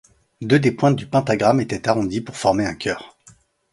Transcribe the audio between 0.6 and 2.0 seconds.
pointes du pentagramme étant